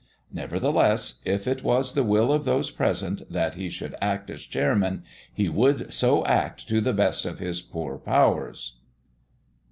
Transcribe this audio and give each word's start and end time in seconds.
Nevertheless, 0.33 1.21
if 1.25 1.47
it 1.47 1.63
was 1.63 1.93
the 1.93 2.01
will 2.03 2.33
of 2.33 2.43
those 2.43 2.71
present 2.71 3.21
that 3.31 3.53
he 3.53 3.69
should 3.69 3.93
act 4.01 4.31
as 4.31 4.41
chairman, 4.41 5.03
he 5.31 5.47
would 5.47 5.93
so 5.93 6.25
act 6.25 6.67
to 6.69 6.81
the 6.81 6.91
best 6.91 7.23
of 7.23 7.37
his 7.37 7.61
poor 7.61 7.99
powers. 7.99 8.77